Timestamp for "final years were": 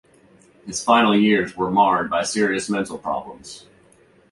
0.83-1.69